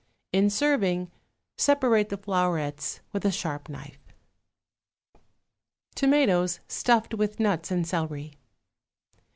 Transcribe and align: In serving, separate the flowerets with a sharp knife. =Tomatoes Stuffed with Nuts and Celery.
In 0.33 0.49
serving, 0.49 1.11
separate 1.57 2.09
the 2.09 2.17
flowerets 2.17 3.01
with 3.13 3.23
a 3.23 3.29
sharp 3.31 3.69
knife. 3.69 3.99
=Tomatoes 5.93 6.59
Stuffed 6.67 7.13
with 7.13 7.39
Nuts 7.39 7.69
and 7.69 7.85
Celery. 7.87 8.39